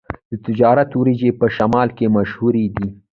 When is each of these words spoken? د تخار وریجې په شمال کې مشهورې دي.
د 0.29 0.33
تخار 0.43 0.77
وریجې 0.99 1.31
په 1.39 1.45
شمال 1.55 1.87
کې 1.97 2.05
مشهورې 2.15 2.65
دي. 2.75 2.87